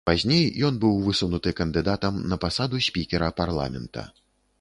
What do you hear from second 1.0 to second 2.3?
высунуты кандыдатам